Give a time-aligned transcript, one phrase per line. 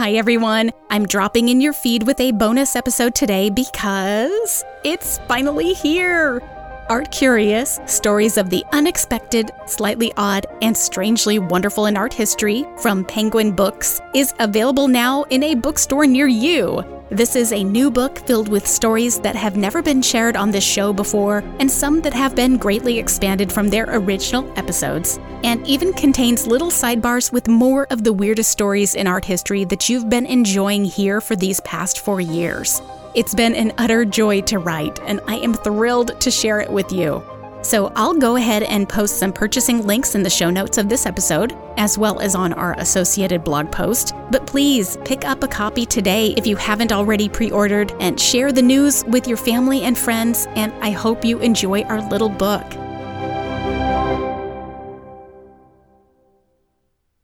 [0.00, 0.70] Hi, everyone.
[0.88, 6.40] I'm dropping in your feed with a bonus episode today because it's finally here.
[6.88, 13.04] Art Curious Stories of the Unexpected, Slightly Odd, and Strangely Wonderful in Art History from
[13.04, 16.82] Penguin Books is available now in a bookstore near you.
[17.10, 20.62] This is a new book filled with stories that have never been shared on this
[20.62, 25.92] show before, and some that have been greatly expanded from their original episodes, and even
[25.92, 30.24] contains little sidebars with more of the weirdest stories in art history that you've been
[30.24, 32.80] enjoying here for these past four years.
[33.16, 36.92] It's been an utter joy to write, and I am thrilled to share it with
[36.92, 37.24] you.
[37.62, 41.04] So I'll go ahead and post some purchasing links in the show notes of this
[41.04, 44.14] episode, as well as on our associated blog post.
[44.30, 48.50] But please pick up a copy today if you haven't already pre ordered, and share
[48.50, 50.46] the news with your family and friends.
[50.56, 52.64] And I hope you enjoy our little book.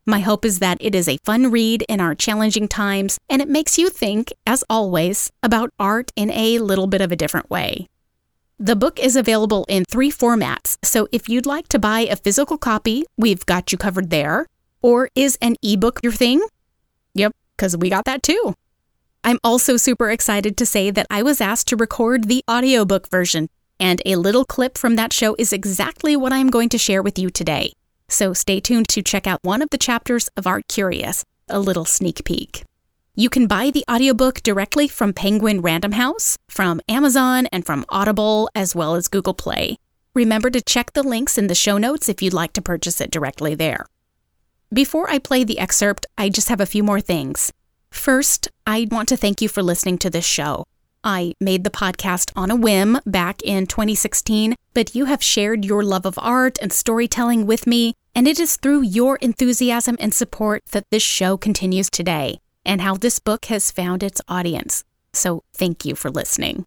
[0.09, 3.49] My hope is that it is a fun read in our challenging times, and it
[3.49, 7.89] makes you think, as always, about art in a little bit of a different way.
[8.59, 12.57] The book is available in three formats, so if you'd like to buy a physical
[12.57, 14.47] copy, we've got you covered there.
[14.81, 16.41] Or is an ebook your thing?
[17.13, 18.55] Yep, because we got that too.
[19.23, 23.51] I'm also super excited to say that I was asked to record the audiobook version,
[23.79, 27.19] and a little clip from that show is exactly what I'm going to share with
[27.19, 27.75] you today.
[28.09, 31.85] So stay tuned to check out one of the chapters of Art Curious, a little
[31.85, 32.65] sneak peek.
[33.19, 38.51] You can buy the audiobook directly from Penguin Random House, from Amazon, and from Audible,
[38.55, 39.79] as well as Google Play.
[40.13, 43.11] Remember to check the links in the show notes if you'd like to purchase it
[43.11, 43.87] directly there.
[44.71, 47.51] Before I play the excerpt, I just have a few more things.
[47.91, 50.67] First, I want to thank you for listening to this show.
[51.03, 55.83] I made the podcast on a whim back in 2016, but you have shared your
[55.83, 60.67] love of art and storytelling with me, and it is through your enthusiasm and support
[60.73, 64.85] that this show continues today, and how this book has found its audience.
[65.15, 66.67] So thank you for listening.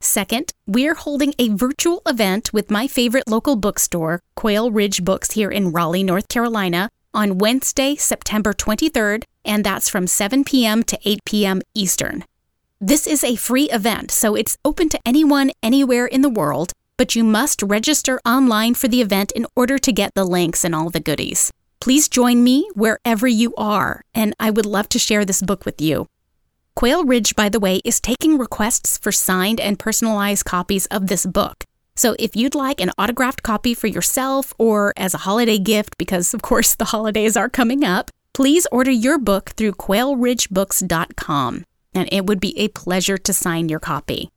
[0.00, 5.50] Second, we're holding a virtual event with my favorite local bookstore, Quail Ridge Books, here
[5.50, 10.82] in Raleigh, North Carolina, on Wednesday, September 23rd, and that's from 7 p.m.
[10.84, 11.60] to 8 p.m.
[11.74, 12.24] Eastern.
[12.80, 17.14] This is a free event, so it's open to anyone anywhere in the world, but
[17.14, 20.88] you must register online for the event in order to get the links and all
[20.88, 21.52] the goodies.
[21.80, 25.80] Please join me wherever you are, and I would love to share this book with
[25.80, 26.06] you.
[26.76, 31.24] Quail Ridge, by the way, is taking requests for signed and personalized copies of this
[31.24, 31.64] book.
[31.96, 36.34] So if you'd like an autographed copy for yourself or as a holiday gift, because
[36.34, 41.64] of course the holidays are coming up, please order your book through quailridgebooks.com
[41.94, 44.30] and it would be a pleasure to sign your copy.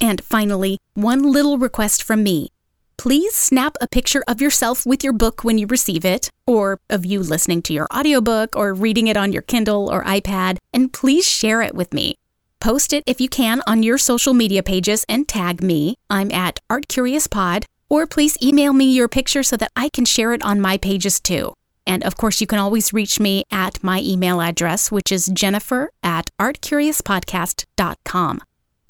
[0.00, 2.48] And finally, one little request from me.
[2.96, 7.04] Please snap a picture of yourself with your book when you receive it, or of
[7.04, 11.26] you listening to your audiobook or reading it on your Kindle or iPad, and please
[11.26, 12.14] share it with me.
[12.60, 15.96] Post it if you can on your social media pages and tag me.
[16.08, 20.44] I'm at ArtCuriousPod, or please email me your picture so that I can share it
[20.44, 21.54] on my pages too.
[21.84, 25.90] And of course, you can always reach me at my email address, which is jennifer
[26.04, 28.42] at artcuriouspodcast.com.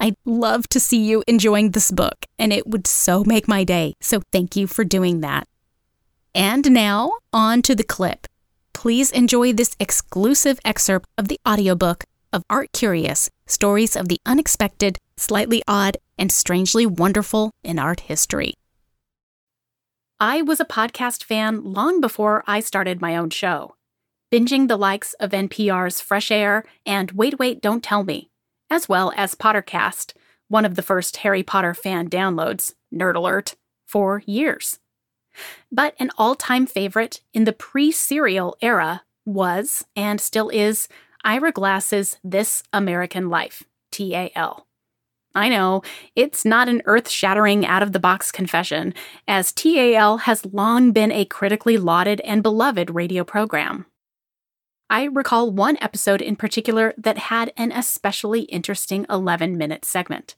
[0.02, 3.94] I'd love to see you enjoying this book, and it would so make my day.
[4.00, 5.46] So thank you for doing that.
[6.34, 8.26] And now, on to the clip.
[8.72, 12.02] Please enjoy this exclusive excerpt of the audiobook
[12.32, 18.54] of Art Curious Stories of the Unexpected, Slightly Odd, and Strangely Wonderful in Art History.
[20.18, 23.76] I was a podcast fan long before I started my own show,
[24.32, 28.31] binging the likes of NPR's Fresh Air and Wait, Wait, Don't Tell Me,
[28.72, 30.14] as well as Pottercast,
[30.48, 33.54] one of the first Harry Potter fan downloads, Nerd Alert,
[33.86, 34.78] for years.
[35.70, 40.88] But an all time favorite in the pre serial era was, and still is,
[41.22, 44.66] Ira Glass's This American Life, TAL.
[45.34, 45.82] I know,
[46.16, 48.94] it's not an earth shattering out of the box confession,
[49.28, 53.86] as TAL has long been a critically lauded and beloved radio program.
[54.92, 60.36] I recall one episode in particular that had an especially interesting 11 minute segment.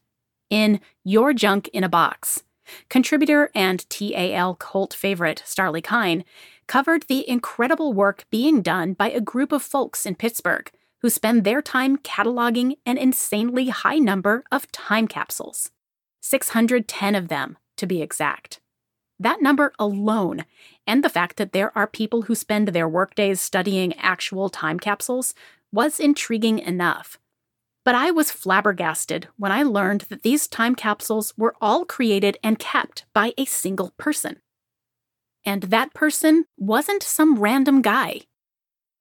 [0.48, 2.44] In Your Junk in a Box,
[2.88, 6.24] contributor and TAL cult favorite Starlee Kine
[6.68, 10.70] covered the incredible work being done by a group of folks in Pittsburgh
[11.00, 15.72] who spend their time cataloging an insanely high number of time capsules
[16.20, 18.60] 610 of them, to be exact.
[19.18, 20.44] That number alone,
[20.86, 25.34] and the fact that there are people who spend their workdays studying actual time capsules,
[25.72, 27.18] was intriguing enough.
[27.84, 32.58] But I was flabbergasted when I learned that these time capsules were all created and
[32.58, 34.40] kept by a single person.
[35.44, 38.22] And that person wasn't some random guy.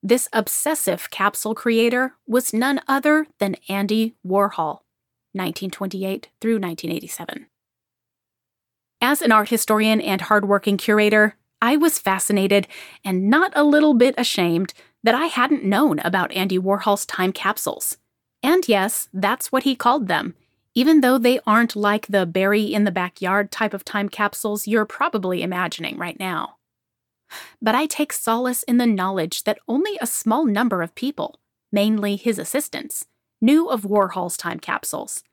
[0.01, 4.81] This obsessive capsule creator was none other than Andy Warhol,
[5.31, 7.47] 1928 through 1987.
[9.03, 12.69] As an art historian and hardworking curator, I was fascinated
[13.03, 14.73] and not a little bit ashamed
[15.03, 17.97] that I hadn't known about Andy Warhol's time capsules.
[18.41, 20.35] And yes, that's what he called them,
[20.73, 24.85] even though they aren't like the bury in the backyard type of time capsules you're
[24.85, 26.55] probably imagining right now.
[27.61, 31.41] But I take solace in the knowledge that only a small number of people,
[31.73, 33.05] mainly his assistants,
[33.41, 35.23] knew of Warhol's time capsules,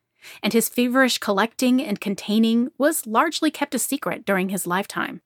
[0.42, 5.20] and his feverish collecting and containing was largely kept a secret during his lifetime.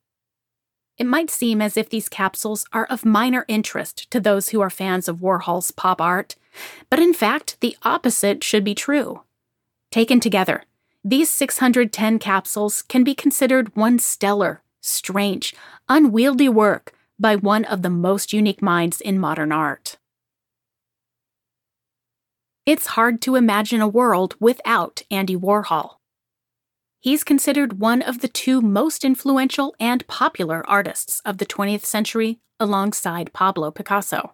[0.96, 4.70] It might seem as if these capsules are of minor interest to those who are
[4.70, 6.36] fans of Warhol's pop art,
[6.88, 9.22] but in fact, the opposite should be true.
[9.90, 10.62] Taken together,
[11.04, 15.54] these 610 capsules can be considered one stellar, strange,
[15.88, 19.98] unwieldy work by one of the most unique minds in modern art.
[22.66, 25.96] It's hard to imagine a world without Andy Warhol.
[26.98, 32.38] He's considered one of the two most influential and popular artists of the 20th century
[32.58, 34.32] alongside Pablo Picasso.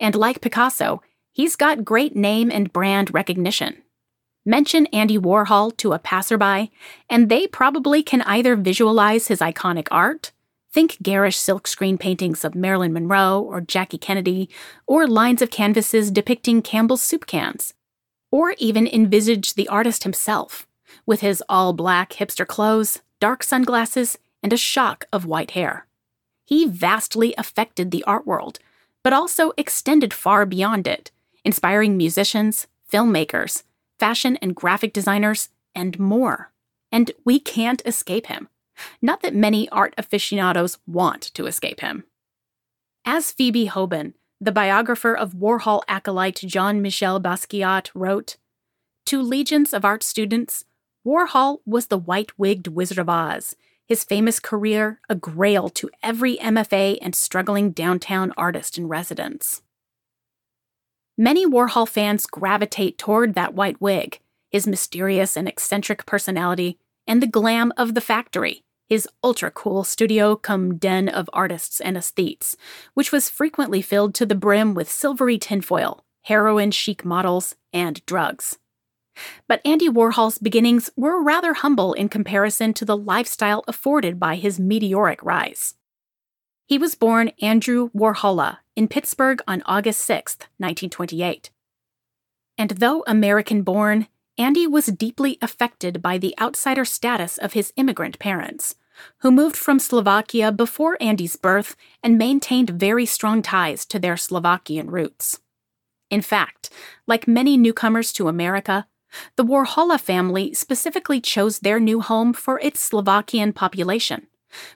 [0.00, 3.82] And like Picasso, he's got great name and brand recognition.
[4.44, 6.72] Mention Andy Warhol to a passerby,
[7.08, 10.32] and they probably can either visualize his iconic art,
[10.72, 14.48] think garish silkscreen paintings of Marilyn Monroe or Jackie Kennedy,
[14.86, 17.74] or lines of canvases depicting Campbell's soup cans,
[18.30, 20.66] or even envisage the artist himself
[21.06, 25.86] with his all black hipster clothes, dark sunglasses, and a shock of white hair.
[26.44, 28.58] He vastly affected the art world,
[29.02, 31.10] but also extended far beyond it,
[31.44, 33.62] inspiring musicians, filmmakers,
[33.98, 36.52] fashion and graphic designers, and more.
[36.90, 38.48] And we can't escape him.
[39.00, 42.04] Not that many art aficionados want to escape him.
[43.04, 48.36] As Phoebe Hoban, the biographer of Warhol acolyte Jean Michel Basquiat, wrote,
[49.06, 50.64] To legions of art students,
[51.06, 53.54] Warhol was the white wigged Wizard of Oz,
[53.86, 59.62] his famous career a grail to every MFA and struggling downtown artist in residence.
[61.18, 67.26] Many Warhol fans gravitate toward that white wig, his mysterious and eccentric personality, and the
[67.26, 72.56] glam of the factory, his ultra cool studio come den of artists and aesthetes,
[72.94, 78.58] which was frequently filled to the brim with silvery tinfoil, heroin chic models, and drugs.
[79.46, 84.58] But Andy Warhol's beginnings were rather humble in comparison to the lifestyle afforded by his
[84.58, 85.74] meteoric rise.
[86.66, 91.50] He was born Andrew Warhola in Pittsburgh on August 6, 1928.
[92.58, 98.18] And though American born, Andy was deeply affected by the outsider status of his immigrant
[98.18, 98.74] parents,
[99.18, 104.90] who moved from Slovakia before Andy's birth and maintained very strong ties to their Slovakian
[104.90, 105.40] roots.
[106.10, 106.70] In fact,
[107.06, 108.86] like many newcomers to America,
[109.36, 114.26] the Warhola family specifically chose their new home for its Slovakian population,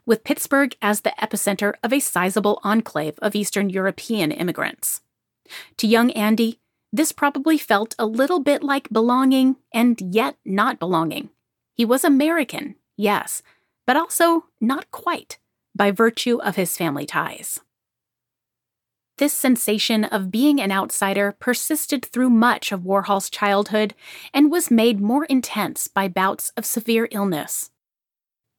[0.06, 5.02] with Pittsburgh as the epicenter of a sizable enclave of Eastern European immigrants.
[5.78, 6.60] To young Andy,
[6.92, 11.30] this probably felt a little bit like belonging and yet not belonging.
[11.74, 13.42] He was American, yes,
[13.86, 15.38] but also not quite,
[15.74, 17.60] by virtue of his family ties.
[19.18, 23.94] This sensation of being an outsider persisted through much of Warhol's childhood
[24.32, 27.70] and was made more intense by bouts of severe illness.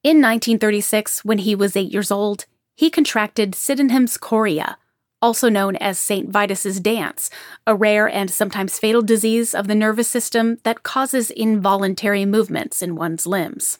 [0.02, 4.78] In 1936, when he was eight years old, he contracted Sydenham's chorea,
[5.20, 6.30] also known as St.
[6.30, 7.28] Vitus's dance,
[7.66, 12.96] a rare and sometimes fatal disease of the nervous system that causes involuntary movements in
[12.96, 13.78] one's limbs.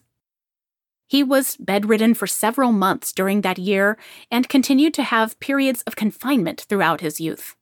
[1.09, 3.97] He was bedridden for several months during that year
[4.31, 7.55] and continued to have periods of confinement throughout his youth.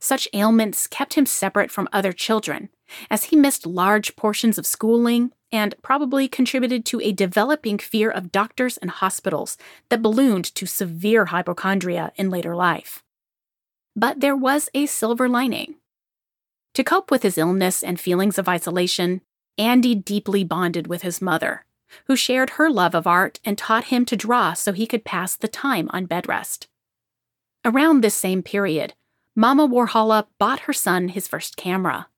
[0.00, 2.70] Such ailments kept him separate from other children,
[3.10, 8.32] as he missed large portions of schooling and probably contributed to a developing fear of
[8.32, 9.56] doctors and hospitals
[9.88, 13.02] that ballooned to severe hypochondria in later life.
[13.94, 15.76] But there was a silver lining.
[16.74, 19.20] To cope with his illness and feelings of isolation,
[19.56, 21.64] Andy deeply bonded with his mother
[22.06, 25.36] who shared her love of art and taught him to draw so he could pass
[25.36, 26.68] the time on bed rest.
[27.64, 28.94] Around this same period,
[29.36, 32.08] Mama Warhola bought her son his first camera.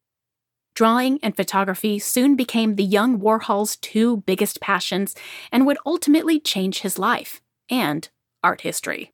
[0.75, 5.15] Drawing and photography soon became the young Warhol's two biggest passions
[5.51, 8.09] and would ultimately change his life and
[8.45, 9.13] art history.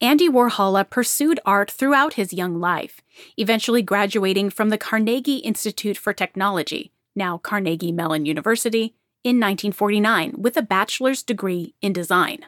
[0.00, 3.02] Andy Warhol pursued art throughout his young life,
[3.36, 10.56] eventually graduating from the Carnegie Institute for Technology, now Carnegie Mellon University, in 1949 with
[10.56, 12.46] a bachelor's degree in design.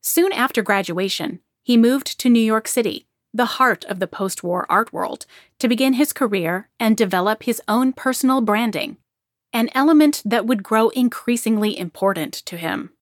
[0.00, 4.66] Soon after graduation, he moved to New York City, the heart of the post war
[4.70, 5.26] art world,
[5.58, 8.96] to begin his career and develop his own personal branding,
[9.52, 12.92] an element that would grow increasingly important to him.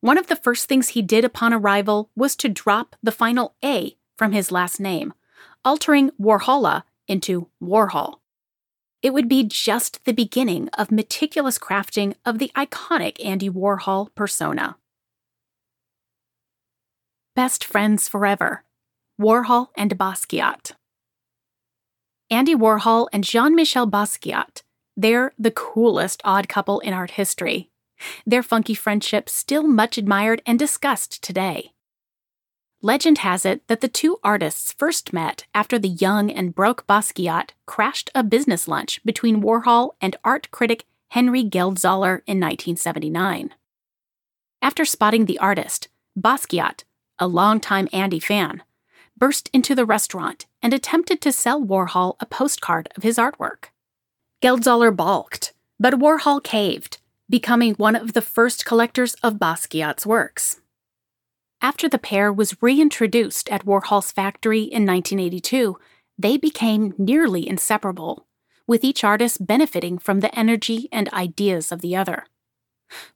[0.00, 3.96] One of the first things he did upon arrival was to drop the final A
[4.18, 5.14] from his last name,
[5.64, 8.18] altering Warhola into Warhol.
[9.04, 14.78] It would be just the beginning of meticulous crafting of the iconic Andy Warhol persona.
[17.36, 18.64] Best Friends Forever
[19.20, 20.72] Warhol and Basquiat.
[22.30, 24.62] Andy Warhol and Jean Michel Basquiat,
[24.96, 27.68] they're the coolest odd couple in art history.
[28.24, 31.73] Their funky friendship still much admired and discussed today.
[32.84, 37.52] Legend has it that the two artists first met after the young and broke Basquiat
[37.64, 43.54] crashed a business lunch between Warhol and art critic Henry Geldzahler in 1979.
[44.60, 46.84] After spotting the artist, Basquiat
[47.18, 48.62] a longtime Andy fan,
[49.16, 53.70] burst into the restaurant and attempted to sell Warhol a postcard of his artwork.
[54.42, 56.98] Geldzahler balked, but Warhol caved,
[57.30, 60.60] becoming one of the first collectors of Basquiat's works.
[61.64, 65.78] After the pair was reintroduced at Warhol's factory in 1982,
[66.18, 68.26] they became nearly inseparable,
[68.66, 72.26] with each artist benefiting from the energy and ideas of the other.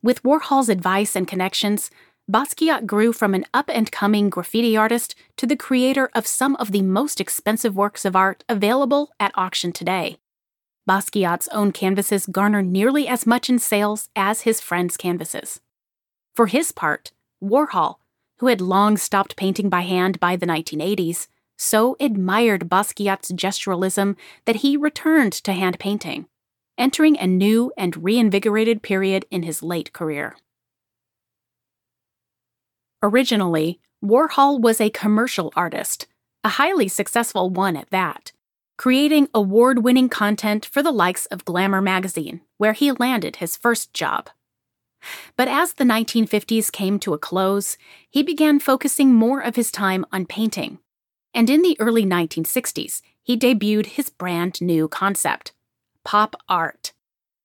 [0.03, 1.91] With Warhol's advice and connections,
[2.27, 6.73] Basquiat grew from an up and coming graffiti artist to the creator of some of
[6.73, 10.17] the most expensive works of art available at auction today.
[10.89, 15.61] Basquiat's own canvases garner nearly as much in sales as his friends' canvases.
[16.35, 17.13] For his part,
[17.45, 17.97] Warhol,
[18.39, 24.57] who had long stopped painting by hand by the 1980s, so admired Basquiat's gesturalism that
[24.57, 26.27] he returned to hand painting,
[26.77, 30.37] entering a new and reinvigorated period in his late career.
[33.03, 36.07] Originally, Warhol was a commercial artist,
[36.45, 38.33] a highly successful one at that,
[38.77, 43.93] creating award winning content for the likes of Glamour magazine, where he landed his first
[43.93, 44.31] job.
[45.37, 47.77] But as the 1950s came to a close,
[48.11, 50.79] he began focusing more of his time on painting.
[51.35, 55.53] And in the early 1960s, he debuted his brand new concept,
[56.05, 56.93] pop art,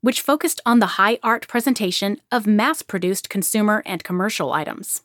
[0.02, 5.04] which focused on the high art presentation of mass produced consumer and commercial items.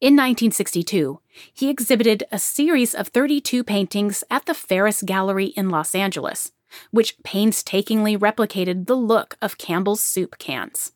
[0.00, 1.20] In 1962,
[1.52, 6.50] he exhibited a series of 32 paintings at the Ferus Gallery in Los Angeles,
[6.90, 10.92] which painstakingly replicated the look of Campbell's soup cans.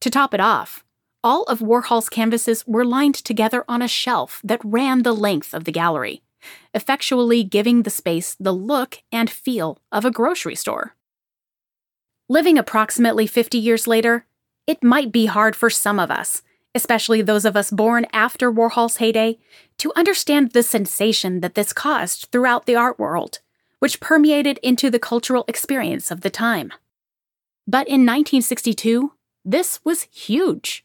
[0.00, 0.84] To top it off,
[1.24, 5.64] all of Warhol's canvases were lined together on a shelf that ran the length of
[5.64, 6.22] the gallery,
[6.74, 10.94] effectually giving the space the look and feel of a grocery store.
[12.28, 14.26] Living approximately 50 years later,
[14.66, 16.42] it might be hard for some of us
[16.76, 19.38] especially those of us born after Warhol's heyday,
[19.78, 23.40] to understand the sensation that this caused throughout the art world,
[23.78, 26.70] which permeated into the cultural experience of the time.
[27.66, 29.12] But in 1962,
[29.46, 30.84] this was huge.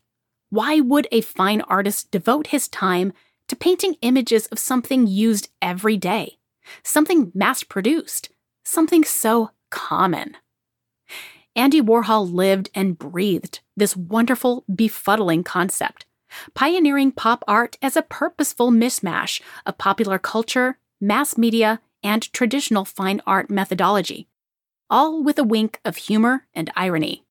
[0.52, 3.12] Why would a fine artist devote his time
[3.48, 6.38] to painting images of something used every day,
[6.84, 8.30] something mass produced,
[8.64, 10.38] something so common?
[11.56, 16.06] Andy Warhol lived and breathed this wonderful, befuddling concept,
[16.54, 23.22] pioneering pop art as a purposeful mismatch of popular culture, mass media, and traditional fine
[23.26, 24.28] art methodology,
[24.90, 27.26] all with a wink of humor and irony.